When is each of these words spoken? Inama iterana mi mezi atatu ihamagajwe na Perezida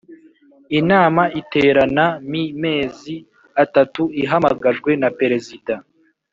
Inama 0.79 1.23
iterana 1.41 2.05
mi 2.31 2.43
mezi 2.63 3.15
atatu 3.63 4.03
ihamagajwe 4.21 4.91
na 5.01 5.09
Perezida 5.19 5.73